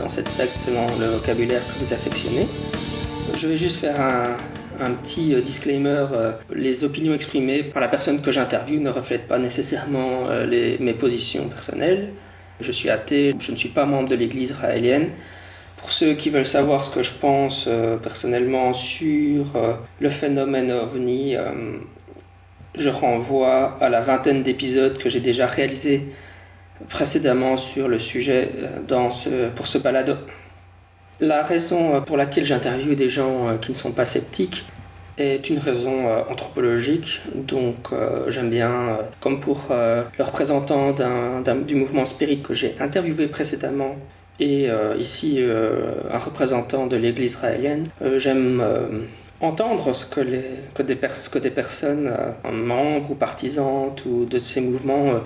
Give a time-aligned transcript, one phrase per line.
[0.00, 2.46] dans cette secte selon le vocabulaire que vous affectionnez.
[3.36, 4.00] Je vais juste faire
[4.80, 6.06] un, petit euh, disclaimer.
[6.12, 10.94] euh, Les opinions exprimées par la personne que j'interviewe ne reflètent pas nécessairement euh, mes
[10.94, 12.08] positions personnelles.
[12.60, 15.10] Je suis athée, je ne suis pas membre de l'église raélienne.
[15.76, 17.66] Pour ceux qui veulent savoir ce que je pense
[18.02, 19.46] personnellement sur
[19.98, 21.36] le phénomène ovni,
[22.74, 26.02] je renvoie à la vingtaine d'épisodes que j'ai déjà réalisés
[26.88, 28.50] précédemment sur le sujet
[28.92, 30.14] euh, pour ce balado.
[31.20, 34.64] La raison euh, pour laquelle j'interviewe des gens euh, qui ne sont pas sceptiques
[35.18, 37.20] est une raison anthropologique.
[37.34, 37.90] Donc
[38.28, 40.94] j'aime bien, comme pour le représentant
[41.66, 43.96] du mouvement spirit que j'ai interviewé précédemment,
[44.38, 45.44] et ici
[46.10, 48.64] un représentant de l'Église israélienne, j'aime
[49.42, 52.14] entendre ce que, des, personnes,
[52.50, 55.20] membres ou partisantes ou de ces mouvements,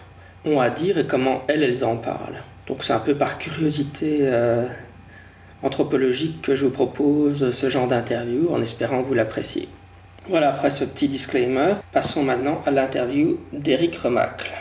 [0.45, 2.43] ont à dire et comment elles, elles en parlent.
[2.67, 4.67] Donc c'est un peu par curiosité euh,
[5.63, 9.69] anthropologique que je vous propose ce genre d'interview en espérant que vous l'appréciez.
[10.29, 14.53] Voilà, après ce petit disclaimer, passons maintenant à l'interview d'Éric Remacle.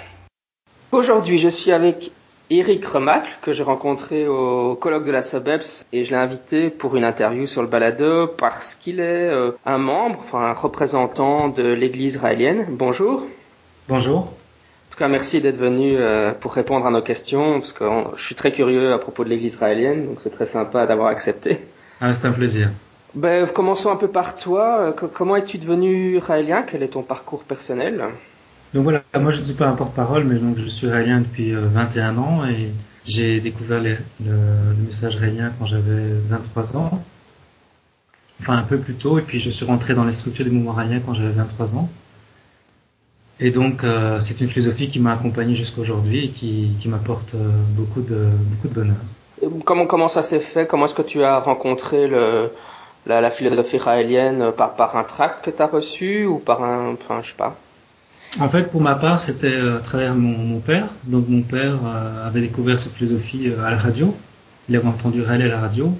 [0.91, 2.11] Aujourd'hui, je suis avec
[2.49, 6.97] Éric Remacle, que j'ai rencontré au colloque de la SOBEPS, et je l'ai invité pour
[6.97, 11.63] une interview sur le balado parce qu'il est euh, un membre, enfin un représentant de
[11.63, 12.65] l'Église israélienne.
[12.69, 13.23] Bonjour.
[13.87, 14.33] Bonjour.
[15.03, 18.35] Cas, merci d'être venu euh, pour répondre à nos questions, parce que euh, je suis
[18.35, 21.59] très curieux à propos de l'Église israélienne, donc c'est très sympa d'avoir accepté.
[21.99, 22.69] Ah, c'est un plaisir.
[23.13, 24.79] Ben, commençons un peu par toi.
[24.79, 28.01] Euh, co- Comment es-tu devenu israélien Quel est ton parcours personnel?
[28.73, 31.53] Donc voilà, moi je ne suis pas un porte-parole, mais donc je suis raélien depuis
[31.53, 32.69] euh, 21 ans et
[33.05, 34.31] j'ai découvert les- le,
[34.77, 37.03] le message raélien quand j'avais 23 ans.
[38.39, 40.71] Enfin un peu plus tôt, et puis je suis rentré dans les structures du mouvement
[40.71, 41.89] raélien quand j'avais 23 ans.
[43.39, 47.49] Et donc euh, c'est une philosophie qui m'a accompagné jusqu'aujourd'hui et qui, qui m'apporte euh,
[47.69, 48.95] beaucoup de beaucoup de bonheur.
[49.43, 50.67] Euh, Comment, comment ça s'est fait?
[50.67, 52.49] Comment est-ce que tu as rencontré le,
[53.05, 56.63] la, la philosophie israélienne euh, par, par un tract que tu as reçu ou par
[56.63, 56.93] un...
[56.93, 57.57] Enfin, je sais pas?
[58.39, 60.87] En fait, pour ma part, c'était à travers mon, mon père.
[61.03, 64.15] Donc, mon père euh, avait découvert cette philosophie à la radio.
[64.69, 65.91] Il avait entendu Raleigh à la radio.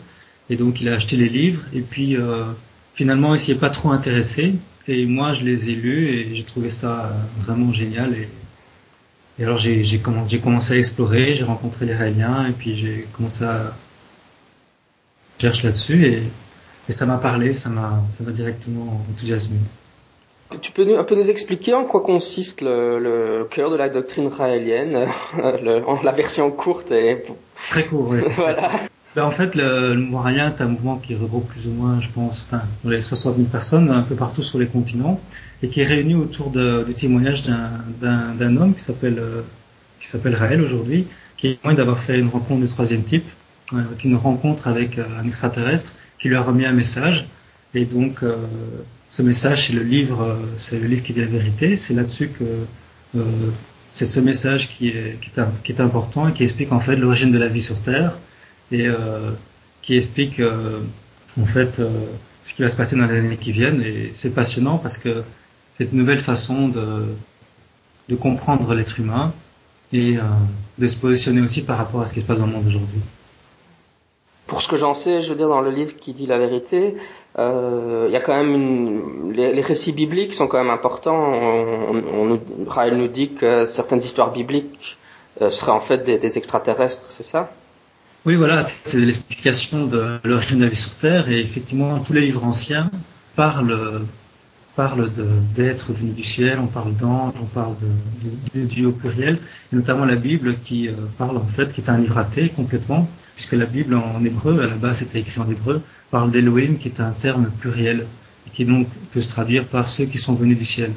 [0.50, 1.64] Et donc, il a acheté les livres.
[1.74, 2.46] Et puis, euh,
[2.96, 4.56] finalement, il s'y est pas trop intéressé.
[4.88, 8.14] Et moi, je les ai lus et j'ai trouvé ça euh, vraiment génial.
[8.14, 8.28] Et,
[9.40, 11.36] et alors, j'ai j'ai commen- j'ai commencé à explorer.
[11.36, 12.48] J'ai rencontré les Raéliens.
[12.50, 13.74] Et puis, j'ai commencé à
[15.40, 16.06] chercher là-dessus.
[16.06, 16.24] Et,
[16.90, 17.54] et ça m'a parlé.
[17.54, 19.58] Ça m'a ça m'a directement enthousiasmé.
[20.62, 23.90] Tu peux nous, un peu nous expliquer en quoi consiste le, le cœur de la
[23.90, 25.08] doctrine raélienne
[25.38, 27.24] le- La version courte et...
[27.70, 28.20] Très court, oui.
[28.36, 28.70] voilà.
[29.16, 32.10] Ben, en fait, le, le mouvement est un mouvement qui regroupe plus ou moins, je
[32.10, 35.22] pense, enfin, les 60 000 personnes un peu partout sur les continents
[35.62, 41.06] et qui est réuni autour du témoignage d'un- homme qui s'appelle euh, Raël aujourd'hui,
[41.38, 43.26] qui est témoin d'avoir fait une rencontre du troisième type,
[43.74, 47.26] euh, une rencontre avec euh, un extraterrestre qui lui a remis un message.
[47.76, 48.36] Et donc, euh,
[49.12, 51.78] ce message, c'est le livre, euh, c'est le livre qui dit la vérité.
[51.78, 52.46] C'est là-dessus que
[53.90, 56.96] c'est ce message qui est, qui est, qui est important et qui explique en fait
[56.96, 58.18] l'origine de la vie sur Terre
[58.72, 59.32] et euh,
[59.82, 60.80] qui explique euh,
[61.40, 61.90] en fait euh,
[62.42, 63.82] ce qui va se passer dans les années qui viennent.
[63.82, 65.24] Et c'est passionnant parce que
[65.78, 67.06] c'est une nouvelle façon de,
[68.16, 69.34] comprendre l'être humain
[69.92, 70.18] et
[70.78, 73.00] de se positionner aussi par rapport à ce qui se passe dans le monde aujourd'hui.
[74.46, 76.96] Pour ce que j'en sais, je veux dire, dans le livre qui dit la vérité,
[77.40, 81.34] il y a quand même les, récits bibliques sont quand même importants.
[81.34, 84.98] On, nous, Raël nous dit que certaines histoires bibliques
[85.50, 87.52] seraient en fait des extraterrestres, c'est ça?
[88.26, 91.30] Oui, voilà, c'est l'explication de l'origine de la vie sur Terre.
[91.30, 92.90] Et effectivement tous les livres anciens
[93.36, 94.02] parlent
[94.76, 95.12] parlent
[95.56, 99.38] d'êtres venus du ciel, on parle d'anges, on parle de, de, de Dieu au pluriel,
[99.72, 103.08] et notamment la Bible qui euh, parle en fait, qui est un livre athée complètement,
[103.36, 106.88] puisque la Bible en hébreu, à la base c'était écrit en hébreu, parle d'Elohim qui
[106.88, 108.08] est un terme pluriel,
[108.48, 110.92] et qui donc peut se traduire par ceux qui sont venus du ciel.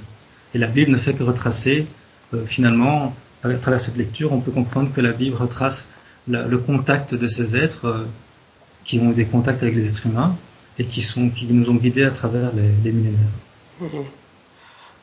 [0.55, 1.87] Et la Bible ne fait que retracer,
[2.33, 5.91] euh, finalement, à travers cette lecture, on peut comprendre que la Bible retrace
[6.29, 8.07] le contact de ces êtres euh,
[8.85, 10.35] qui ont eu des contacts avec les êtres humains
[10.79, 13.21] et qui sont qui nous ont guidés à travers les, les millénaires.
[13.81, 14.05] Mhm.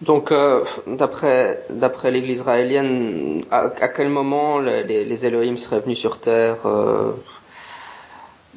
[0.01, 6.19] Donc, euh, d'après d'après l'Église israélienne, à, quel moment les, les, Elohim seraient venus sur
[6.19, 7.13] terre euh,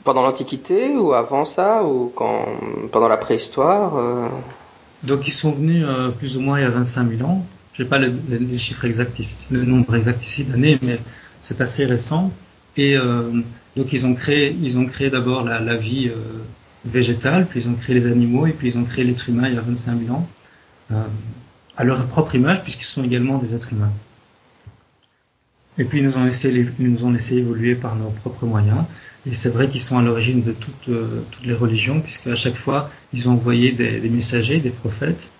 [0.02, 2.46] Pendant l'Antiquité ou avant ça ou quand
[2.90, 4.28] pendant la préhistoire euh?
[5.04, 5.86] Donc, ils sont venus
[6.18, 7.46] plus ou moins il y a 25 000 ans.
[7.74, 10.98] Je n'ai pas le, les chiffres exacts, le nombre exact ici d'années, mais
[11.40, 12.32] c'est assez récent.
[12.76, 12.96] Et
[13.76, 16.10] donc, ils ont créé ils ont créé d'abord la, vie
[16.84, 19.54] végétale, puis ils ont créé les animaux et puis ils ont créé l'être humain il
[19.54, 20.28] y a 25 000 ans.
[20.92, 21.02] Euh,
[21.76, 23.92] à leur propre image, puisqu'ils sont également des êtres humains.
[25.78, 28.84] Et puis ils nous ont laissé, ils nous ont laissé évoluer par nos propres moyens.
[29.26, 32.36] Et c'est vrai qu'ils sont à l'origine de toutes, euh, toutes les religions, puisque à
[32.36, 35.30] chaque fois ils ont envoyé des, messagers, des prophètes.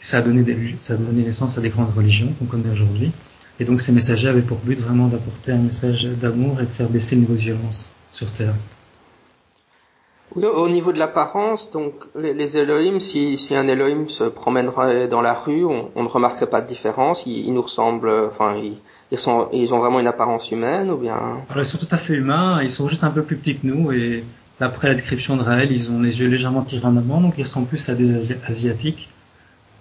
[0.00, 0.44] Et ça a donné
[0.78, 3.10] ça a donné naissance à des grandes religions qu'on connaît aujourd'hui.
[3.58, 6.88] Et donc ces messagers avaient pour but vraiment d'apporter un message d'amour et de faire
[6.88, 8.54] baisser le niveau de violence sur Terre.
[10.34, 15.08] Oui, au niveau de l'apparence, donc les, les Elohim, si, si, un Elohim se promènerait
[15.08, 17.22] dans la rue, on, on ne remarquerait pas de différence.
[17.26, 18.76] Ils, nous ressemblent, enfin, ils,
[19.12, 21.16] ils, sont, ils ont vraiment une apparence humaine ou bien?
[21.48, 22.60] Alors, Ils sont tout à fait humains.
[22.62, 24.24] Ils sont juste un peu plus petits que nous et
[24.60, 27.42] d'après la description de Raël, ils ont les yeux légèrement tirés en avant, donc ils
[27.42, 29.08] ressemblent plus à des asiatiques.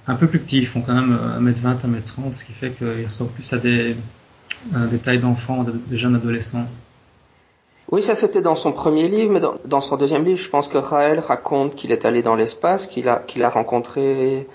[0.07, 3.31] Un peu plus petits, ils font quand même 1m20, 1m30, ce qui fait qu'ils ressemblent
[3.31, 3.95] plus à des,
[4.75, 6.67] à des tailles d'enfants, de, jeunes adolescents.
[7.91, 10.67] Oui, ça c'était dans son premier livre, mais dans, dans, son deuxième livre, je pense
[10.67, 14.47] que Raël raconte qu'il est allé dans l'espace, qu'il a, qu'il a rencontré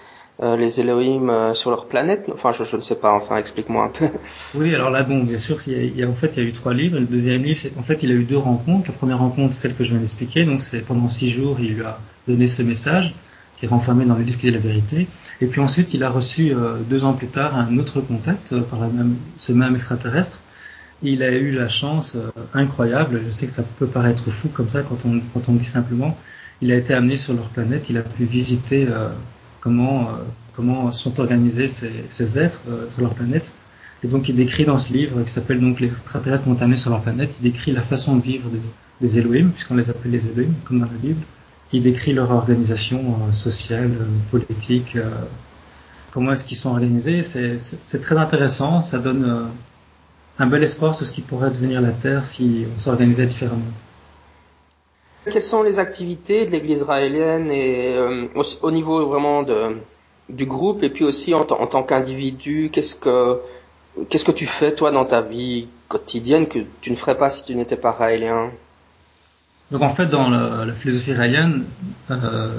[0.42, 2.24] euh, les Elohim euh, sur leur planète.
[2.32, 3.12] Enfin, je, je, ne sais pas.
[3.12, 4.08] Enfin, explique-moi un peu.
[4.54, 6.52] Oui, alors là, bon, bien sûr, il y a, en fait, il y a eu
[6.52, 6.98] trois livres.
[6.98, 8.88] Le deuxième livre, en fait, il a eu deux rencontres.
[8.88, 10.44] La première rencontre, celle que je viens d'expliquer.
[10.44, 13.14] Donc, c'est pendant six jours, il lui a donné ce message
[13.60, 15.06] qui est renfermé dans le livre qui est la vérité.
[15.42, 18.62] Et puis ensuite, il a reçu euh, deux ans plus tard un autre contact euh,
[18.62, 20.40] par la même, ce même extraterrestre
[21.02, 24.68] il a eu la chance euh, incroyable, je sais que ça peut paraître fou comme
[24.68, 26.14] ça quand on, quand on dit simplement,
[26.60, 28.86] il a été amené sur leur planète, il a pu visiter
[29.60, 30.10] comment,
[30.52, 32.60] comment sont organisés ces, êtres
[32.90, 33.50] sur leur planète.
[34.04, 36.90] Et donc il décrit dans ce livre qui s'appelle donc Les extraterrestres m'ont amené sur
[36.90, 38.60] leur planète, il décrit la façon de vivre des,
[39.00, 41.22] des Elohim, puisqu'on les appelle les Elohim, comme dans la Bible.
[41.72, 43.92] Il décrit leur organisation sociale,
[44.30, 44.96] politique,
[46.10, 47.22] comment est-ce qu'ils sont organisés.
[47.22, 49.50] C'est très intéressant, ça donne
[50.40, 53.60] un bel espoir sur ce qui pourrait devenir la Terre si on s'organisait différemment.
[55.30, 58.26] Quelles sont les activités de l'Église israélienne et euh,
[58.62, 59.44] au, niveau vraiment
[60.30, 63.40] du groupe et puis aussi en, tant qu'individu, qu'est-ce que
[64.08, 67.54] que tu fais toi dans ta vie quotidienne que tu ne ferais pas si tu
[67.54, 68.50] n'étais pas raélien?
[69.70, 71.64] Donc en fait dans la, philosophie raélienne,
[72.10, 72.50] euh,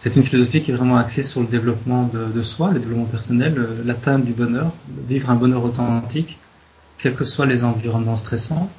[0.00, 3.54] c'est une philosophie qui est vraiment axée sur le développement de, soi, le développement personnel,
[3.84, 4.72] l'atteinte du bonheur,
[5.08, 6.38] vivre un bonheur authentique
[7.02, 8.70] quels que soient les environnements stressants.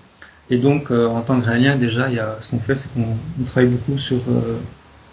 [0.50, 2.90] Et donc, euh, en tant que réalien, déjà, il y a, ce qu'on fait, c'est
[2.94, 4.58] qu'on travaille beaucoup sur, euh,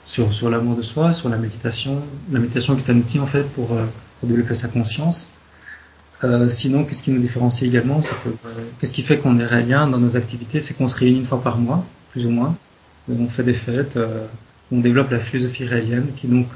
[0.07, 2.01] sur, sur l'amour de soi, sur la méditation.
[2.31, 3.85] La méditation qui est un outil, en fait, pour, euh,
[4.19, 5.29] pour développer sa conscience.
[6.49, 8.29] Sinon, qu'est-ce qui nous différencie également c'est que,
[8.79, 11.43] Qu'est-ce qui fait qu'on est réalien dans nos activités C'est qu'on se réunit une fois
[11.43, 12.55] par mois, plus ou moins.
[13.11, 13.99] On fait des fêtes,
[14.71, 16.49] on développe la philosophie réalienne, qui donc...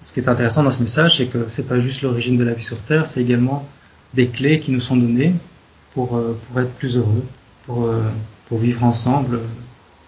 [0.00, 2.54] ce qui est intéressant dans ce message, c'est que c'est pas juste l'origine de la
[2.54, 3.66] vie sur Terre, c'est également
[4.14, 5.34] des clés qui nous sont données
[5.94, 7.24] pour, euh, pour être plus heureux,
[7.66, 8.00] pour, euh,
[8.46, 9.36] pour vivre ensemble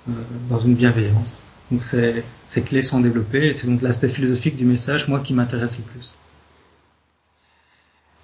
[0.08, 0.12] euh,
[0.49, 1.38] dans une bienveillance.
[1.70, 5.34] Donc ces, ces clés sont développées et c'est donc l'aspect philosophique du message, moi, qui
[5.34, 6.14] m'intéresse le plus.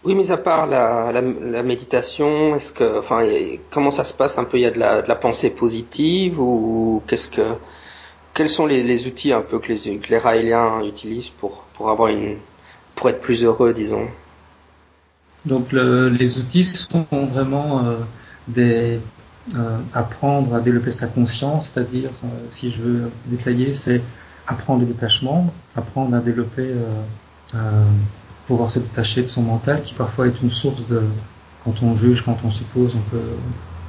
[0.03, 2.59] Oui, mais à part la, méditation,
[3.71, 4.59] comment ça se passe un peu?
[4.59, 7.55] Il y a de la, pensée positive ou qu'est-ce que,
[8.33, 12.39] quels sont les, outils un peu que les, que Raéliens utilisent pour pour avoir une,
[12.95, 14.09] pour être plus heureux, disons?
[15.47, 18.99] Donc le, les outils sont vraiment euh,
[19.57, 24.03] euh, apprendre à développer sa conscience, c'est-à-dire euh, si je veux détailler, c'est
[24.47, 26.71] apprendre le détachement, apprendre à développer,
[27.55, 27.85] euh,
[28.51, 31.03] pouvoir se détacher de son mental, qui parfois est une source de
[31.65, 33.31] quand on juge, quand on suppose, on peut,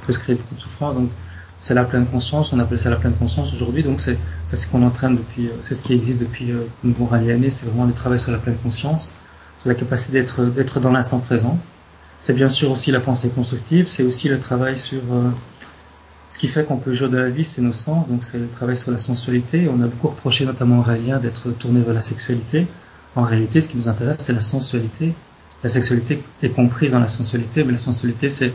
[0.06, 0.94] peut se créer beaucoup de souffrance.
[0.94, 1.10] Donc
[1.58, 3.82] c'est la pleine conscience, on appelle ça la pleine conscience aujourd'hui.
[3.82, 6.52] Donc c'est ce qu'on entraîne depuis, c'est ce qui existe depuis
[6.84, 9.12] une bonne année, c'est vraiment le travail sur la pleine conscience
[9.68, 11.58] la capacité d'être d'être dans l'instant présent.
[12.20, 15.30] C'est bien sûr aussi la pensée constructive, c'est aussi le travail sur euh,
[16.30, 18.48] ce qui fait qu'on peut jouer de la vie, c'est nos sens, donc c'est le
[18.48, 19.68] travail sur la sensualité.
[19.68, 22.66] On a beaucoup reproché notamment aux Raéliens d'être tourné vers la sexualité.
[23.14, 25.12] En réalité, ce qui nous intéresse, c'est la sensualité.
[25.62, 28.52] La sexualité est comprise dans la sensualité, mais la sensualité, c'est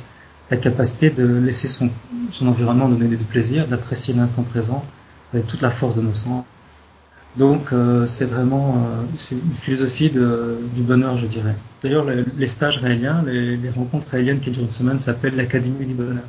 [0.49, 1.89] la capacité de laisser son,
[2.31, 4.83] son environnement donner du plaisir, d'apprécier l'instant présent
[5.33, 6.43] avec toute la force de nos sens.
[7.35, 11.55] Donc euh, c'est vraiment euh, une philosophie de, du bonheur, je dirais.
[11.83, 15.85] D'ailleurs, les, les, stages raéliens, les, les, rencontres raéliennes qui durent une semaine s'appellent l'Académie
[15.85, 16.23] du bonheur.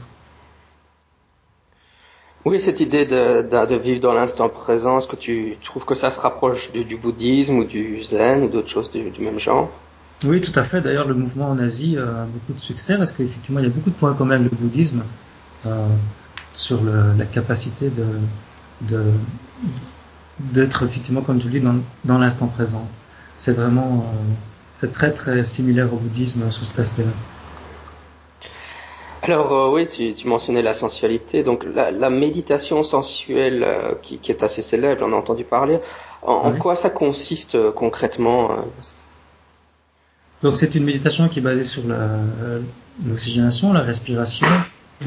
[2.45, 6.11] Oui, cette idée de, de, vivre dans l'instant présent, est-ce que tu trouves que ça
[6.11, 9.71] se rapproche du, bouddhisme ou du zen ou d'autres choses du, même genre?
[10.25, 10.81] Oui, tout à fait.
[10.81, 13.91] D'ailleurs, le mouvement en Asie a beaucoup de succès parce qu'effectivement, il y a beaucoup
[13.91, 15.03] de points communs avec le bouddhisme
[15.67, 15.87] euh,
[16.55, 19.03] sur la capacité de
[20.39, 22.87] d'être effectivement, comme tu le dis, dans, dans l'instant présent.
[23.35, 24.35] C'est vraiment, euh,
[24.75, 27.11] c'est très très similaire au bouddhisme sur cet aspect-là.
[29.23, 31.43] Alors euh, oui, tu, tu, mentionnais la sensualité.
[31.43, 35.79] Donc la, la méditation sensuelle euh, qui, qui, est assez célèbre, j'en ai entendu parler.
[36.23, 38.51] En, quoi ça consiste euh, concrètement
[40.43, 41.83] Donc c'est une méditation qui est basée sur
[43.07, 44.47] l'oxygénation, la, respiration,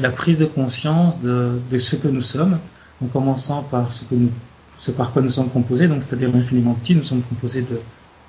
[0.00, 2.58] la prise de conscience de, de, ce que nous sommes,
[3.02, 4.30] en commençant par ce que nous,
[4.78, 5.88] ce par quoi nous sommes composés.
[5.88, 7.80] Donc c'est-à-dire infiniment petit, nous sommes composés de,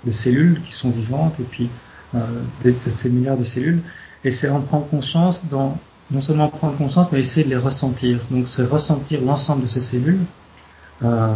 [0.06, 1.70] de, cellules qui sont vivantes et puis
[2.16, 2.20] euh,
[2.64, 3.82] de ces milliards de cellules
[4.24, 5.44] et c'est en prendre conscience
[6.12, 8.20] non seulement prendre conscience, mais essayer de les ressentir.
[8.30, 10.20] Donc c'est ressentir l'ensemble de ces cellules,
[11.04, 11.34] euh,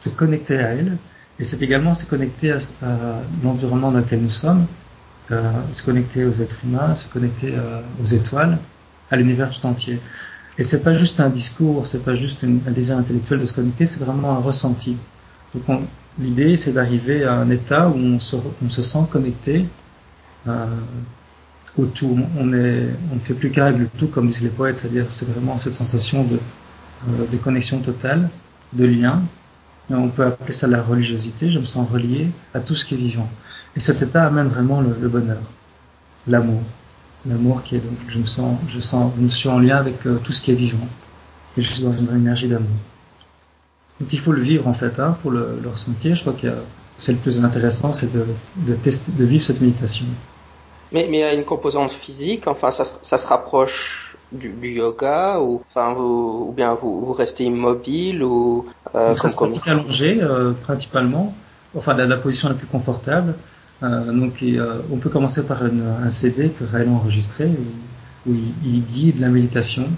[0.00, 0.96] se connecter à elles,
[1.38, 2.58] et c'est également se connecter à,
[3.42, 4.66] l'environnement dans lequel nous sommes,
[5.30, 8.58] euh, se connecter aux êtres humains, se connecter euh, aux étoiles,
[9.10, 10.00] à l'univers tout entier.
[10.58, 13.86] Et c'est pas juste un discours, c'est pas juste un désir intellectuel de se connecter,
[13.86, 14.96] c'est vraiment un ressenti.
[15.54, 15.80] Donc
[16.18, 19.64] l'idée c'est d'arriver à un état où on se, sent connecté
[21.86, 22.18] tout.
[22.38, 22.88] On, ne
[23.22, 26.38] fait plus qu'un le tout, comme disent les poètes, c'est-à-dire c'est vraiment cette sensation de,
[27.08, 28.28] euh, connexion totale,
[28.72, 29.22] de lien.
[29.90, 31.50] on peut appeler ça la religiosité.
[31.50, 33.28] Je me sens relié à tout ce qui est vivant.
[33.76, 35.42] Et cet état amène vraiment le, bonheur,
[36.26, 36.62] l'amour,
[37.26, 40.06] l'amour qui est donc je me sens, je sens, je me suis en lien avec
[40.06, 40.88] euh, tout ce qui est vivant.
[41.56, 42.68] Et je suis dans une énergie d'amour.
[44.00, 46.14] Donc il faut le vivre en fait hein, pour le, le ressentir.
[46.16, 46.48] Je crois que
[47.00, 50.04] c'est le plus intéressant, c'est de, tester, de vivre cette méditation.
[50.92, 54.70] Mais, mais il y a une composante physique, enfin ça, ça se rapproche du, du,
[54.70, 59.66] yoga ou enfin vous, ou bien vous, vous restez immobile ou euh, ça se pratique
[59.66, 61.34] allongé euh, principalement
[61.76, 63.34] enfin la, la, position la plus confortable.
[63.82, 68.30] Euh, donc euh, on peut commencer par une, un CD que Raël a enregistré où,
[68.30, 69.88] où il, il, guide la méditation.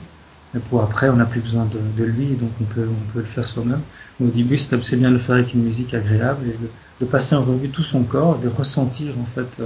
[0.55, 3.21] Et pour après on n'a plus besoin de, de, lui donc on peut on peut
[3.21, 3.81] le faire soi-même.
[4.23, 6.69] Au début c'est bien de le faire avec une musique agréable et de,
[7.01, 9.63] de, passer en revue tout son corps de ressentir en fait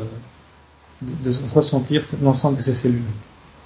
[1.02, 3.02] de, ressentir l'ensemble de ces cellules.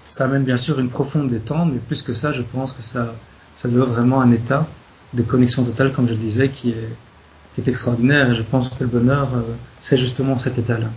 [0.08, 3.14] Ça amène bien sûr une profonde détente, mais plus que ça, je pense que ça,
[3.54, 4.66] ça doit vraiment un état
[5.14, 6.88] de connexion totale, comme je le disais, qui est,
[7.54, 8.30] qui est extraordinaire.
[8.30, 9.42] Et je pense que le bonheur, euh,
[9.78, 10.88] c'est justement cet état-là.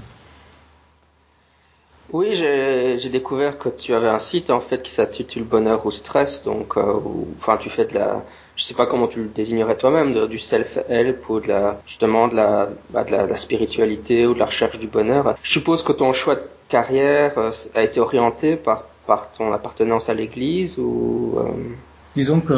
[2.13, 6.43] Oui, j'ai découvert que tu avais un site en fait qui s'intitule Bonheur ou Stress,
[6.43, 6.99] donc euh,
[7.39, 8.23] enfin tu fais de la
[8.55, 12.35] je sais pas comment tu le désignerais toi-même, du self-help ou de la, justement de
[12.35, 13.03] la, bah,
[13.35, 15.35] spiritualité ou de la recherche du bonheur.
[15.41, 20.09] Je suppose que ton choix de carrière euh, a été orienté par, par ton appartenance
[20.09, 21.33] à l'église ou...
[21.37, 21.73] Euh...
[22.15, 22.53] Disons que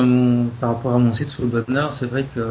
[0.59, 2.41] par rapport à mon site sur le bonheur, c'est vrai que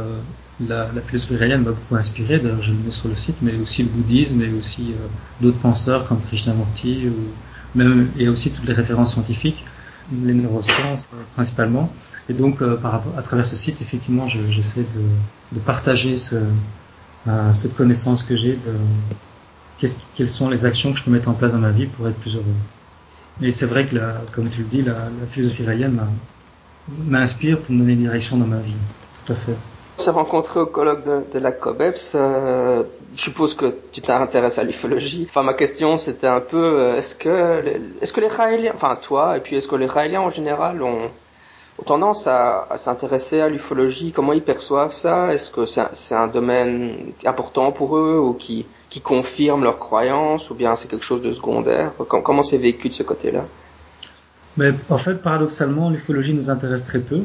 [0.60, 2.38] la, la philosophie réelle m'a beaucoup inspiré.
[2.38, 5.06] D'ailleurs, je le mets sur le site, mais aussi le bouddhisme et aussi euh,
[5.40, 9.64] d'autres penseurs comme Krishnamurti ou même et aussi toutes les références scientifiques,
[10.12, 11.92] les neurosciences euh, principalement.
[12.28, 16.36] Et donc, euh, par rapport, à travers ce site, effectivement, j'essaie de, de, partager ce,
[17.52, 21.52] cette connaissance que j'ai de quelles sont les actions que je peux mettre en place
[21.52, 22.44] dans ma vie pour être plus heureux.
[23.42, 26.00] Et c'est vrai que, la, comme tu le dis, la, philosophie raïenne
[26.88, 28.74] m'inspire pour me donner une direction dans ma vie.
[29.24, 29.54] Tout à fait.
[29.98, 32.12] On s'est rencontré au colloque de, la COBEPS.
[32.16, 32.82] Euh,
[33.14, 35.26] je suppose que tu t'intéresses à l'ufologie.
[35.28, 37.62] Enfin, ma question, c'était un peu, euh, est-ce que,
[38.00, 41.10] est-ce que les Raéliens, enfin toi, et puis est-ce que les Raéliens en général ont,
[41.78, 44.10] ont tendance à, à s'intéresser à l'ufologie?
[44.10, 45.32] Comment ils perçoivent ça?
[45.32, 50.54] Est-ce que c'est un, domaine important pour eux ou qui, qui confirme leurs croyances ou
[50.54, 51.92] bien c'est quelque chose de secondaire?
[52.08, 53.44] Comment c'est vécu de ce côté-là?
[54.56, 57.22] Mais en fait, paradoxalement, l'ufologie nous intéresse très peu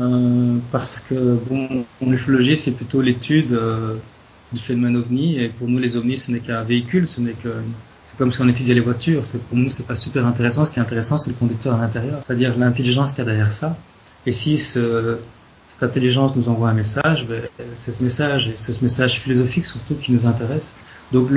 [0.00, 3.94] euh, parce que bon, l'ufologie c'est plutôt l'étude euh,
[4.52, 7.50] du phénomène ovni et pour nous les ovnis ce n'est qu'un véhicule, ce n'est que
[8.08, 9.24] c'est comme si on étudiait les voitures.
[9.24, 10.64] C'est pour nous, c'est pas super intéressant.
[10.64, 13.52] Ce qui est intéressant, c'est le conducteur à l'intérieur, c'est-à-dire l'intelligence qu'il y a derrière
[13.52, 13.76] ça.
[14.26, 15.18] Et si ce,
[15.66, 17.42] cette intelligence nous envoie un message, ben,
[17.76, 20.74] c'est ce message et c'est ce message philosophique surtout qui nous intéresse.
[21.12, 21.28] Donc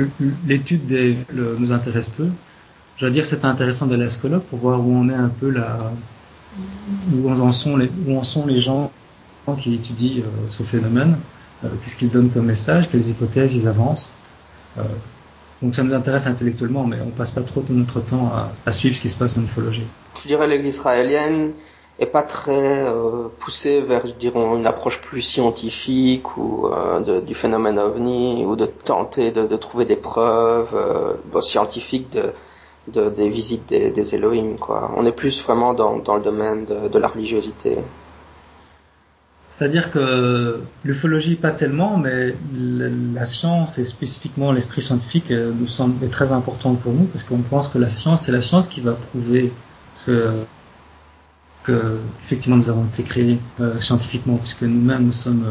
[0.46, 2.28] l'étude des nous intéresse peu.
[2.98, 5.50] Je veux dire, c'est intéressant d'aller à ce pour voir où on est un peu
[5.50, 5.78] là,
[7.14, 8.90] où en sont les, gens
[9.60, 11.16] qui étudient euh, ce phénomène,
[11.64, 14.10] euh, qu'est-ce qu'ils donnent comme message, quelles hypothèses ils avancent.
[14.78, 14.82] Euh,
[15.62, 18.32] donc ça nous intéresse intellectuellement, mais on passe pas trop de notre temps
[18.66, 19.86] à, suivre ce qui se passe en ufologie.
[20.20, 21.52] Je dirais l'Église israélienne
[22.00, 22.84] est pas très
[23.40, 26.68] poussée vers, dirons, une approche plus scientifique ou
[27.26, 30.76] du phénomène ovni ou de tenter de, de trouver des preuves
[31.40, 32.32] scientifiques de,
[32.92, 34.56] de, des visites des, Elohim.
[34.58, 34.92] Quoi.
[34.96, 37.78] On est plus vraiment dans, dans le domaine de, de la religiosité.
[39.50, 46.08] C'est-à-dire que l'ufologie pas tellement, mais la science et spécifiquement l'esprit scientifique euh, nous semble
[46.10, 48.92] très important pour nous parce qu'on pense que la science c'est la science qui va
[48.92, 49.52] prouver
[49.94, 50.44] ce,
[51.64, 55.44] que effectivement nous avons été créés euh, scientifiquement puisque nous-mêmes nous sommes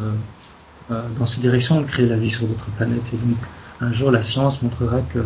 [0.92, 3.38] euh, dans cette direction de créer la vie sur d'autres planètes et donc
[3.82, 5.20] un jour la science montrera que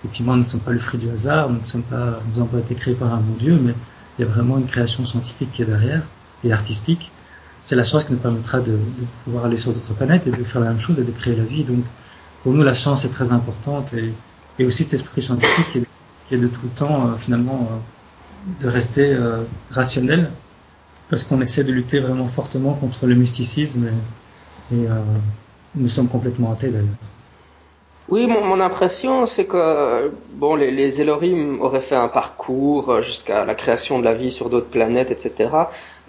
[0.00, 2.46] effectivement nous ne sommes pas le fruit du hasard, nous ne sommes pas nous n'avons
[2.46, 3.74] pas été créés par un bon Dieu, mais
[4.18, 6.02] il y a vraiment une création scientifique qui est derrière
[6.44, 7.10] et artistique
[7.62, 8.78] c'est la science qui nous permettra de,
[9.24, 11.44] pouvoir aller sur d'autres planètes et de faire la même chose et de créer la
[11.44, 11.64] vie.
[11.64, 11.84] Donc,
[12.42, 14.14] pour nous, la science est très importante et,
[14.64, 15.86] aussi cet esprit scientifique qui est,
[16.28, 20.30] qui est de tout le temps, euh, finalement, euh, de rester euh, rationnel
[21.08, 23.88] parce qu'on essaie de lutter vraiment fortement contre le mysticisme
[24.72, 24.86] et, et
[25.74, 26.86] nous sommes complètement athées d'ailleurs.
[28.10, 34.00] Oui, mon, impression, c'est que bon, les, Elohim auraient fait un parcours jusqu'à la création
[34.00, 35.50] de la vie sur d'autres planètes, etc.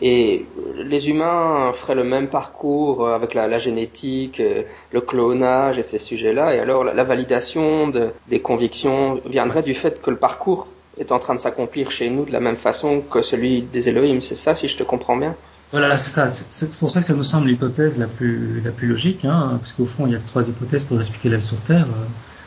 [0.02, 6.00] Et les humains feraient le même parcours avec la, génétique, euh, le clonage et ces
[6.00, 6.56] sujets-là.
[6.56, 10.68] Et alors la, validation de, des convictions viendrait du fait que le parcours
[10.98, 14.22] est en train de s'accomplir chez nous de la même façon que celui des Elohim.
[14.22, 15.36] C'est ça, si je te comprends bien?
[15.72, 16.28] Voilà, c'est ça.
[16.28, 19.72] C'est pour ça que ça nous semble l'hypothèse la plus, la plus logique, hein, parce
[19.74, 21.88] qu'au fond, il y a trois hypothèses pour expliquer la vie sur Terre.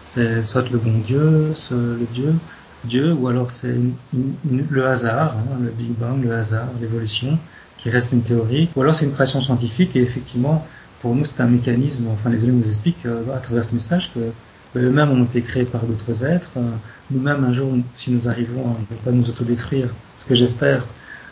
[0.04, 2.34] C'est soit le bon Dieu, soit le Dieu,
[2.84, 3.74] Dieu, ou alors c'est
[4.12, 7.38] le hasard, hein, le Big Bang, le hasard, l'évolution,
[7.78, 10.66] qui reste une théorie, ou alors c'est une création scientifique et effectivement,
[11.00, 14.12] pour nous, c'est un mécanisme, enfin les élèves nous expliquent euh, à travers ce message
[14.14, 14.32] que
[14.78, 16.50] eux-mêmes ont été créés par d'autres êtres.
[16.56, 16.70] Euh,
[17.10, 20.86] nous-mêmes, un jour, si nous arrivons à ne pas nous autodétruire, ce que j'espère,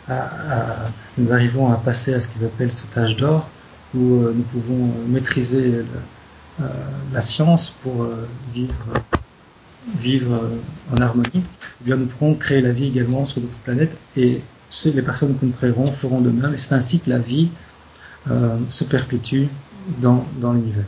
[0.09, 3.47] nous arrivons à passer à ce qu'ils appellent ce tâche d'or,
[3.95, 5.83] où euh, nous pouvons maîtriser
[7.13, 8.07] la science pour
[9.99, 10.39] vivre
[10.91, 14.41] en harmonie, eh bien nous pourrons créer la vie également sur d'autres planètes et
[14.85, 17.49] les personnes que nous créerons feront de même et c'est ainsi que la vie
[18.29, 19.45] euh, se perpétue
[19.99, 20.85] dans l'univers.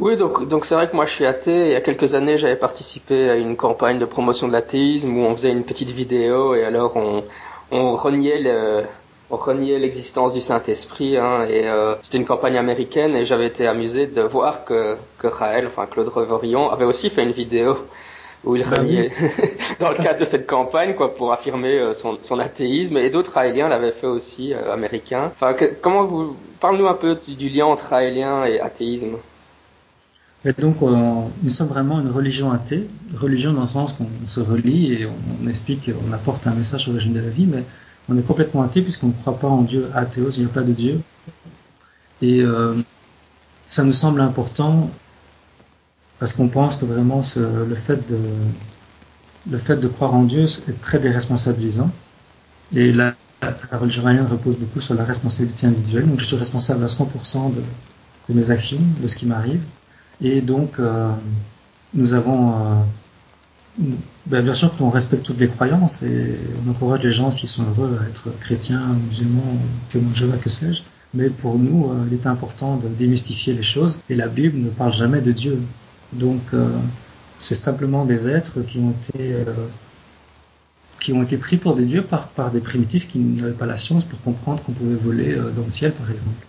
[0.00, 1.66] Oui, donc donc c'est vrai que moi je suis athée.
[1.66, 5.20] Il y a quelques années, j'avais participé à une campagne de promotion de l'athéisme où
[5.24, 7.22] on faisait une petite vidéo et alors on
[7.70, 8.84] on reniait le,
[9.30, 11.16] on reniait l'existence du Saint-Esprit.
[11.16, 15.26] Hein, et euh, c'était une campagne américaine et j'avais été amusé de voir que, que
[15.26, 17.76] Raël, enfin Claude Revorion, avait aussi fait une vidéo
[18.42, 19.10] où il ah reniait
[19.80, 23.32] dans le cadre de cette campagne quoi pour affirmer euh, son, son athéisme et d'autres
[23.32, 25.30] raéliens l'avaient fait aussi euh, américains.
[25.34, 29.16] Enfin comment vous parle-nous un peu du, lien entre raélien et athéisme.
[30.44, 34.94] Et donc nous sommes vraiment une religion athée, religion dans le sens qu'on se relie
[34.94, 37.64] et on, on explique, on apporte un message sur l'origine de la vie, mais
[38.08, 40.62] on est complètement athée puisqu'on ne croit pas en Dieu, athéos, il n'y a pas
[40.62, 41.00] de Dieu.
[42.22, 42.74] Et euh,
[43.66, 44.90] ça nous semble important
[46.18, 48.18] parce qu'on pense que vraiment le fait de
[49.50, 51.90] le fait de croire en Dieu est très déresponsabilisant.
[52.74, 56.06] Et la, la religion repose beaucoup sur la responsabilité individuelle.
[56.06, 57.62] Donc je suis responsable à 100% de,
[58.28, 59.62] de, mes actions, de ce qui m'arrive.
[60.22, 61.10] Et donc euh,
[61.94, 62.74] nous avons euh,
[64.26, 67.64] ben, bien sûr qu'on respecte toutes les croyances et on encourage les gens s'ils sont
[67.64, 69.56] heureux à être chrétiens, musulmans,
[69.90, 70.82] témoins de que sais-je.
[71.12, 74.68] Mais pour nous, euh, il est important de démystifier les choses et la Bible ne
[74.68, 75.58] parle jamais de Dieu.
[76.12, 76.40] Donc
[77.36, 78.78] c'est simplement des êtres qui
[81.12, 84.20] ont été pris pour des dieux par des primitifs qui n'avaient pas la science pour
[84.22, 86.44] comprendre qu'on pouvait voler dans le ciel, par exemple.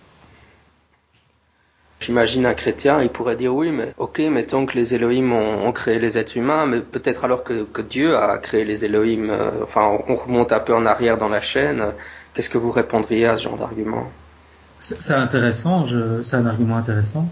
[2.02, 6.00] J'imagine un chrétien, il pourrait dire oui, mais ok, mettons que les Elohim ont, créé
[6.00, 10.16] les êtres humains, mais peut-être alors que, Dieu a créé les Elohim, euh, enfin on
[10.16, 11.80] remonte un peu en arrière dans la chaîne,
[12.34, 14.10] qu'est-ce que vous répondriez à ce genre d'argument?
[14.80, 15.86] C'est intéressant,
[16.24, 17.28] c'est un argument intéressant.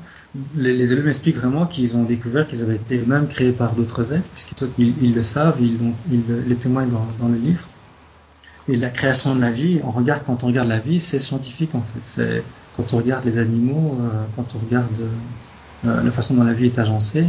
[0.57, 4.13] Les, les Elohim expliquent vraiment qu'ils ont découvert qu'ils avaient été même créés par d'autres
[4.13, 5.79] êtres, puisqu'ils ils le savent, ils,
[6.13, 7.67] ils, les témoignent dans le livre.
[8.71, 11.75] Et la création de la vie, on regarde quand on regarde la vie, c'est scientifique
[11.75, 12.01] en fait.
[12.05, 12.45] C'est
[12.77, 14.87] quand on regarde les animaux, euh, quand on regarde
[15.87, 17.27] euh, la façon dont la vie est agencée,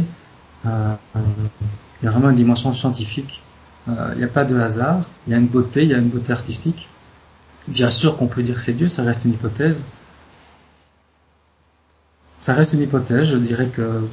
[0.66, 3.42] euh, il y a vraiment une dimension scientifique.
[3.88, 6.10] Il n'y a pas de hasard, il y a une beauté, il y a une
[6.10, 6.88] beauté artistique.
[7.66, 9.84] Bien sûr qu'on peut dire que c'est Dieu, ça reste une hypothèse.
[12.40, 14.06] Ça reste une hypothèse, je dirais que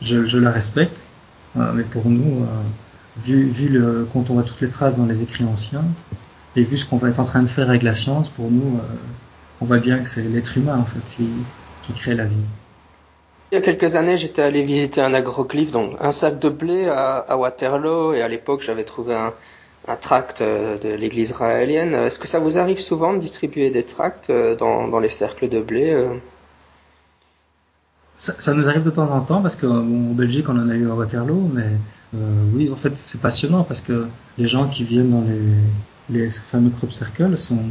[0.00, 1.04] je, la respecte,
[1.54, 2.46] mais pour nous,
[3.22, 3.82] vu,
[4.14, 5.84] quand on voit toutes les traces dans les écrits anciens,
[6.56, 8.78] et vu ce qu'on va être en train de faire avec la science, pour nous,
[8.78, 8.82] euh,
[9.60, 11.28] on voit bien que c'est l'être humain en fait qui,
[11.82, 12.34] qui, crée la vie.
[13.52, 16.88] Il y a quelques années, j'étais allé visiter un agroglyphe, donc un sac de blé
[16.88, 19.32] à, à Waterloo, et à l'époque, j'avais trouvé un,
[19.88, 21.94] un tract euh, de l'Église israélienne.
[21.94, 25.48] Est-ce que ça vous arrive souvent de distribuer des tracts euh, dans, dans les cercles
[25.48, 26.08] de blé
[28.20, 30.90] ça, ça, nous arrive de temps en temps parce qu'en Belgique, on en a eu
[30.90, 31.64] à Waterloo, mais
[32.14, 32.18] euh,
[32.54, 35.40] oui, en fait, c'est passionnant parce que les gens qui viennent dans les
[36.10, 37.62] les fameux crop circles sont,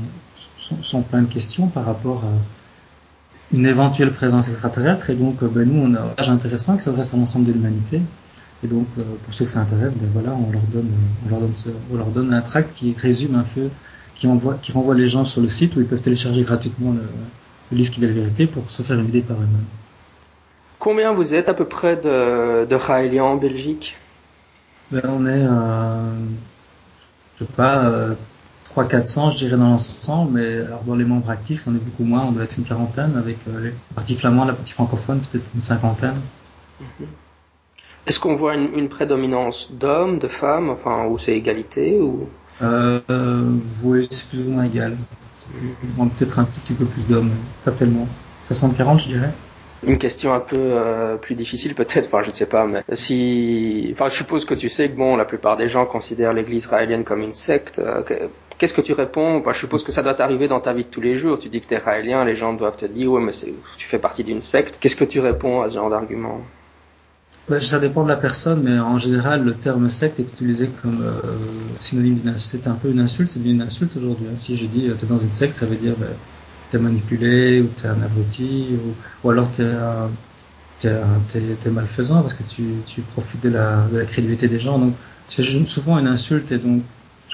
[0.58, 5.10] sont, sont, plein de questions par rapport à une éventuelle présence extraterrestre.
[5.10, 8.02] Et donc, ben, nous, on a un page intéressant qui s'adresse à l'ensemble de l'humanité.
[8.64, 8.88] Et donc,
[9.24, 10.92] pour ceux que ça intéresse, ben voilà, on leur donne,
[11.26, 13.70] on leur donne, ce, on leur donne un tract qui résume un peu,
[14.16, 17.04] qui envoie, qui renvoie les gens sur le site où ils peuvent télécharger gratuitement le,
[17.72, 19.66] le livre qui dit la vérité pour se faire une idée par eux-mêmes.
[20.80, 23.98] Combien vous êtes à peu près de, de Raéliens en Belgique?
[24.92, 26.12] Ben, On est, euh,
[27.38, 28.16] je sais pas, euh,
[28.76, 32.26] 300-400 je dirais dans l'ensemble, mais alors dans les membres actifs on est beaucoup moins,
[32.26, 35.62] on doit être une quarantaine avec euh, les parties flamands, la partie francophone peut-être une
[35.62, 36.20] cinquantaine.
[36.82, 37.06] Mm-hmm.
[38.08, 42.28] Est-ce qu'on voit une, une prédominance d'hommes, de femmes, enfin, ou c'est égalité ou?
[42.62, 43.00] Euh,
[43.84, 44.98] Oui, c'est plus ou moins égal.
[46.18, 47.32] Peut-être un tout petit peu plus d'hommes,
[47.66, 48.08] pas tellement.
[48.52, 49.30] 60-40 je dirais.
[49.86, 53.92] Une question un peu euh, plus difficile peut-être, enfin je ne sais pas, mais si,
[53.94, 57.04] enfin je suppose que tu sais que bon, la plupart des gens considèrent l'Église israélienne
[57.04, 57.80] comme une secte.
[57.80, 58.04] Euh,
[58.60, 59.38] Qu'est-ce que tu réponds?
[59.38, 61.40] Enfin, Je suppose que ça doit t'arriver dans ta vie de tous les jours.
[61.40, 64.00] Tu dis que tu es israélien, les gens doivent te dire ouais mais tu fais
[64.00, 64.78] partie d'une secte.
[64.82, 66.42] Qu'est-ce que tu réponds à ce genre d'argument?
[67.48, 71.02] Ben, Ça dépend de la personne, mais en général le terme secte est utilisé comme
[71.02, 71.22] euh,
[71.80, 74.28] synonyme d'une C'est un peu une insulte, c'est une insulte aujourd'hui.
[74.30, 74.38] Hein.
[74.38, 76.10] Si je dis tu es dans une secte, ça veut dire ben,
[76.70, 78.78] t'es manipulé ou t'es un abruti
[79.24, 80.10] ou, alors t'es un
[81.32, 84.78] t'es malfaisant parce que tu, profites de la, de la crédibilité des gens.
[84.80, 84.96] Donc
[85.30, 86.82] c'est souvent une insulte et donc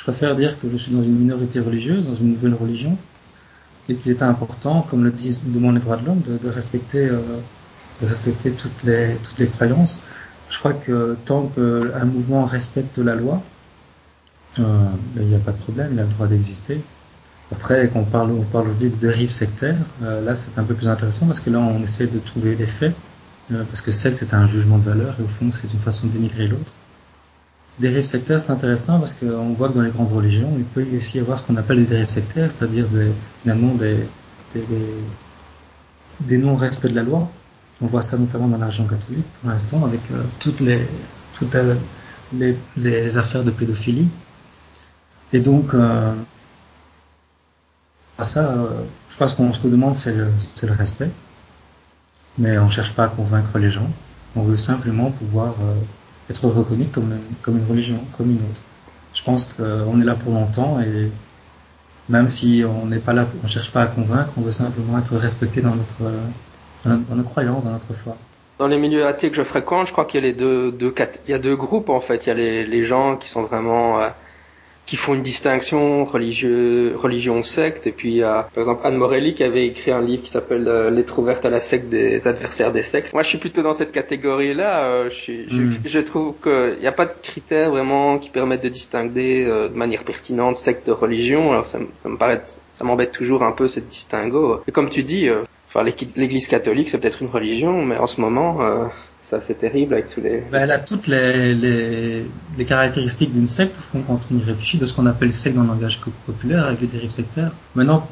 [0.06, 2.96] préfère dire que je suis dans une minorité religieuse, dans une nouvelle religion,
[3.90, 7.08] et qu'il est important, comme le disent demandent les droits de l'homme, de, de, respecter,
[7.08, 7.20] euh,
[8.02, 10.02] de respecter toutes les croyances.
[10.52, 13.42] Je crois que tant qu'un mouvement respecte la loi,
[14.60, 14.64] euh,
[15.16, 16.82] ben, il n'y a pas de problème, il a le droit d'exister.
[17.52, 21.26] Après, quand on parle, on de dérive sectaire, euh, là c'est un peu plus intéressant
[21.26, 22.94] parce que là on essaie de trouver des faits,
[23.50, 26.46] parce que secte c'est un jugement de valeur et au fond c'est une façon de
[26.48, 26.74] l'autre.
[27.80, 31.18] Dérive sectaire c'est intéressant parce qu'on voit que dans les grandes religions il peut aussi
[31.18, 32.86] y avoir ce qu'on appelle des dérives sectaires, c'est-à-dire
[33.42, 33.98] finalement des,
[36.38, 37.30] non-respects de la loi.
[37.82, 40.62] On voit ça notamment dans la catholique pour l'instant avec euh, toutes
[42.78, 44.08] les affaires de pédophilie.
[45.34, 46.14] Et donc euh,
[48.18, 50.30] à ça, euh, je pense qu'on qu'on demande, c'est le,
[50.64, 51.10] le, respect.
[52.38, 53.90] Mais on ne cherche pas à convaincre les gens.
[54.36, 55.76] On veut simplement pouvoir euh,
[56.30, 58.62] être reconnu comme, comme une religion, comme une autre.
[59.14, 61.10] Je pense qu'on est là pour longtemps et
[62.10, 65.16] même si on n'est pas là, on cherche pas à convaincre, on veut simplement être
[65.16, 66.12] respecté dans notre,
[66.84, 68.16] dans, nos croyances, dans notre foi.
[68.60, 72.00] Dans les milieux athées que je fréquente, je crois qu'il y a deux, groupes en
[72.00, 72.26] fait.
[72.26, 74.10] Il y a les, les gens qui sont vraiment euh,
[74.86, 77.88] qui font une distinction religieux, religion secte.
[77.88, 80.30] Et puis il y a par exemple Anne Morelli qui avait écrit un livre qui
[80.30, 83.14] s'appelle euh, Lettre ouverte à la secte des adversaires des sectes.
[83.14, 84.86] Moi je suis plutôt dans cette catégorie-là.
[84.86, 85.72] Euh, je, mm.
[85.84, 89.70] je, je, trouve qu'il n'y a pas de critères vraiment qui permettent de distinguer euh,
[89.70, 91.52] de manière pertinente secte de religion.
[91.52, 92.42] Alors ça, ça me paraît,
[92.74, 94.62] ça m'embête toujours un peu cette distinguo.
[94.68, 95.44] Et comme tu dis, euh,
[95.84, 98.86] l'Église catholique c'est peut-être une religion, mais en ce moment euh,
[99.26, 100.44] ça c'est terrible avec tous les.
[100.52, 102.26] Ben, elle a toutes les,
[102.68, 105.64] caractéristiques d'une secte, au fond, quand on y réfléchit, de ce qu'on appelle secte dans
[105.64, 107.52] le langage populaire, avec les dérives sectaires.
[107.74, 108.08] Maintenant,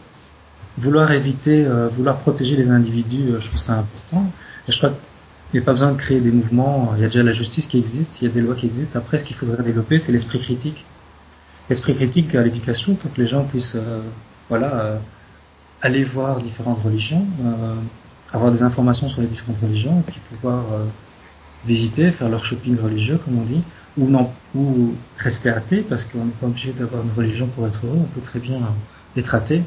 [0.78, 4.26] vouloir éviter, euh, vouloir protéger les individus, euh, je trouve ça important.
[4.67, 6.93] Je crois qu'il n'y a pas besoin de créer des mouvements.
[6.97, 8.97] Il y a déjà la justice qui existe, il y a des lois qui existent.
[8.97, 10.84] Après, ce qu'il faudrait développer, c'est l'esprit critique.
[11.69, 14.02] L'esprit critique à l'éducation pour que les gens puissent, euh,
[14.49, 14.99] voilà,
[15.83, 17.75] aller voir différentes religions, euh,
[18.33, 20.63] avoir des informations sur les différentes religions, puis pouvoir
[21.65, 23.61] visiter, faire leur shopping religieux, comme on dit,
[23.97, 27.85] ou non, ou rester athée, parce qu'on n'est pas obligé d'avoir une religion pour être
[27.85, 28.59] heureux, on peut très bien
[29.15, 29.61] être athée.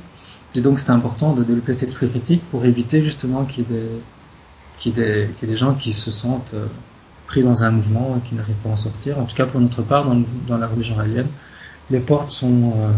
[0.54, 5.28] Et donc c'est important de développer cet esprit critique pour éviter justement qu'il y ait
[5.42, 6.66] des, gens qui se sentent euh,
[7.26, 9.18] pris dans un mouvement et qui n'arrivent pas à en sortir.
[9.18, 10.06] En tout cas pour notre part,
[10.46, 11.26] dans, la religion alien,
[11.90, 12.90] les portes sont euh,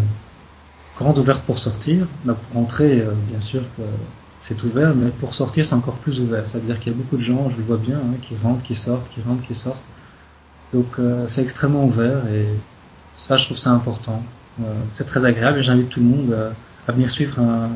[0.98, 2.06] grandes ouvertes pour sortir.
[2.24, 3.62] Pour entrer, euh, bien sûr
[4.40, 6.46] c'est ouvert, mais pour sortir, c'est encore plus ouvert.
[6.46, 8.74] C'est-à-dire qu'il y a beaucoup de gens, je le vois bien, hein, qui rentrent, qui
[8.74, 9.84] sortent, qui rentrent, qui sortent.
[10.72, 12.46] Donc euh, c'est extrêmement ouvert et
[13.14, 14.22] ça, je trouve ça important.
[14.60, 16.36] Euh, c'est très agréable et j'invite tout le monde
[16.86, 17.70] à venir suivre un,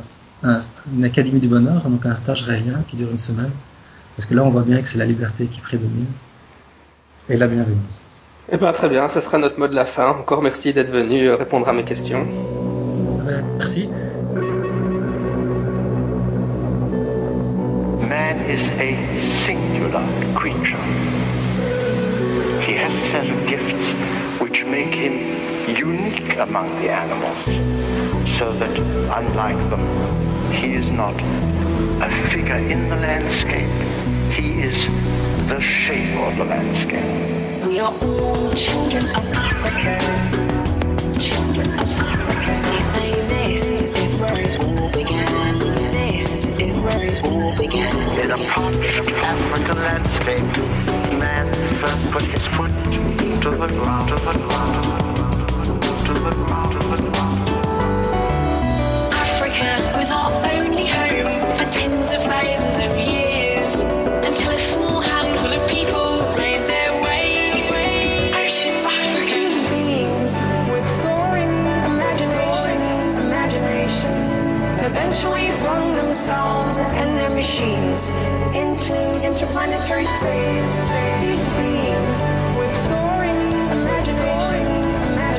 [0.45, 0.59] un,
[0.95, 3.51] une académie du bonheur, donc un stage réel qui dure une semaine.
[4.17, 6.07] Parce que là, on voit bien que c'est la liberté qui prédomine
[7.29, 8.03] et la bienveillance.
[8.51, 10.09] Eh ben, très bien, ce sera notre mot de la fin.
[10.09, 12.27] Encore merci d'être venu répondre à mes questions.
[13.41, 13.87] Merci.
[18.13, 20.83] Man is a singular creature.
[22.61, 27.43] He has a set of gifts which make him unique among the animals,
[28.39, 31.15] so that unlike them, he is not
[32.03, 33.71] a figure in the landscape.
[34.33, 34.85] He is
[35.49, 37.67] the shape of the landscape.
[37.67, 39.99] We are all children of Africa.
[41.19, 42.02] Children of
[75.03, 78.09] eventually flung themselves and their machines
[78.55, 78.95] into
[79.27, 80.89] interplanetary space.
[81.21, 82.19] These beings
[82.57, 84.63] with soaring imagination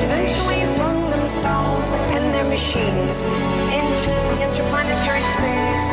[0.04, 4.12] eventually flung themselves and their machines into
[4.44, 5.88] interplanetary space.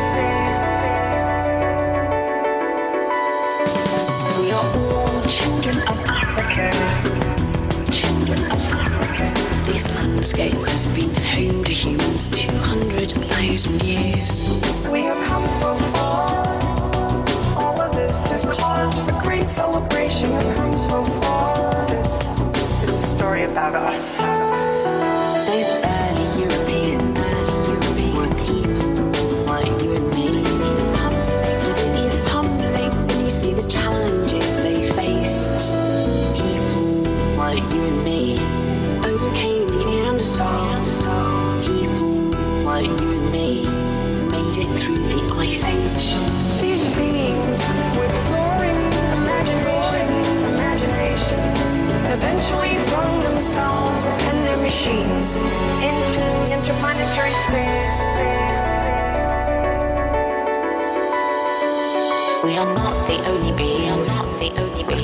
[4.38, 6.70] We are all children of Africa.
[7.90, 9.41] Children of Africa.
[9.72, 14.60] This landscape has been home to humans 200,000 years.
[14.90, 16.28] We have come so far.
[17.56, 20.36] All of this is cause for great celebration.
[20.36, 21.86] We've come so far.
[21.86, 22.20] This
[22.82, 24.18] is a story about us.
[25.46, 25.91] Those
[45.52, 47.60] the These beings
[47.98, 48.80] with soaring
[49.20, 50.08] imagination,
[50.54, 51.40] imagination,
[52.10, 57.71] eventually flung themselves and their machines into interplanetary space.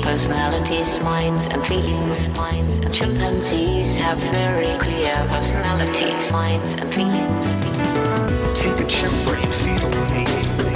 [0.09, 2.29] Personalities, minds, and feelings.
[2.35, 7.53] Minds and chimpanzees have very clear personalities, minds, and feelings.
[8.57, 9.87] Take a chimp brain, feed to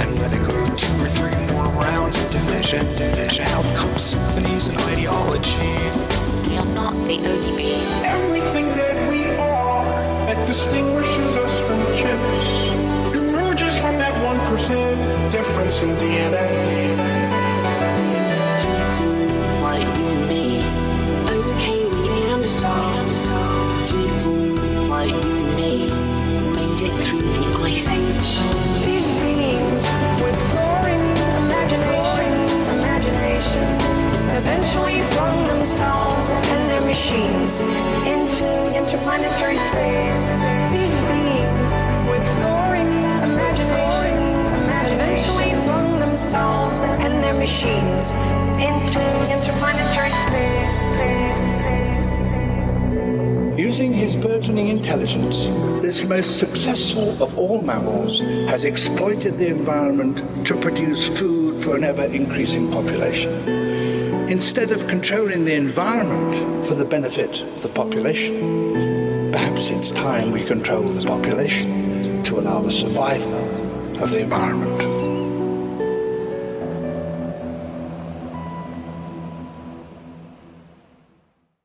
[0.02, 2.86] and let it go two or three more rounds of division.
[2.94, 3.44] Division.
[3.46, 5.74] Out comes symphonies and ideology.
[6.48, 7.90] We are not the only beings.
[8.04, 9.84] Everything that we are
[10.28, 12.70] that distinguishes us from chimps
[13.16, 17.34] emerges from that 1% difference in DNA.
[24.90, 25.14] Like
[25.54, 25.86] me
[26.50, 28.30] made it through the Ice Age.
[28.84, 29.86] These beings
[30.20, 31.06] with soaring
[31.46, 32.32] imagination,
[34.34, 40.42] eventually flung themselves and their machines into interplanetary space.
[40.74, 41.70] These beings
[42.10, 42.90] with soaring
[43.22, 44.18] imagination,
[44.92, 48.10] eventually flung themselves and their machines
[48.58, 49.00] into
[49.30, 51.83] interplanetary space.
[53.74, 55.46] Using his burgeoning intelligence,
[55.82, 61.82] this most successful of all mammals has exploited the environment to produce food for an
[61.82, 63.32] ever increasing population.
[64.28, 70.44] Instead of controlling the environment for the benefit of the population, perhaps it's time we
[70.44, 73.34] control the population to allow the survival
[74.00, 74.93] of the environment.